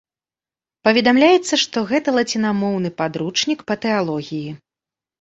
[0.89, 4.51] Паведамляецца, што гэта лацінамоўны падручнік па тэалогіі.